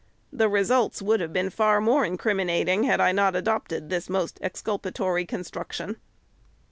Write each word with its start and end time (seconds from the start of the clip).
The 0.33 0.49
results 0.49 0.99
would 1.03 1.19
have 1.19 1.31
been 1.31 1.51
far 1.51 1.79
more 1.79 2.17
criminating, 2.17 2.85
had 2.85 2.99
I 2.99 3.11
not 3.11 3.35
adopted 3.35 3.91
this 3.91 4.09
most 4.09 4.39
exculpatory 4.41 5.27
construction. 5.27 5.97